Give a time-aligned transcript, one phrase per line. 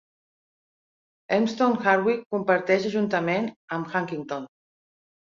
[1.35, 3.45] Elmstone Hardwicke comparteix ajuntament
[3.77, 4.49] amb Uckington.